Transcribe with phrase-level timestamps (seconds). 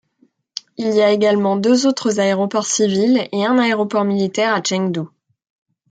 [0.77, 5.01] Il y a également deux autres aéroports civils et un aéroport militaire à Chengdu.